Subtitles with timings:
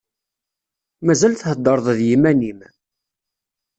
[1.05, 2.59] Mazal theddreḍ d yiman-im?